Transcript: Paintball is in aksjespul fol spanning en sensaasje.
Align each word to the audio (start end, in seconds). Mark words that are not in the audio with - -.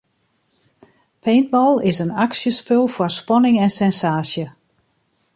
Paintball 1.25 1.79
is 1.87 1.97
in 2.05 2.15
aksjespul 2.25 2.85
fol 2.95 3.11
spanning 3.19 3.57
en 3.65 3.73
sensaasje. 3.79 4.45